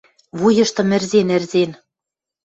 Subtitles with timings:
[0.39, 1.71] Вуйыштым ӹрзен-ӹрзен: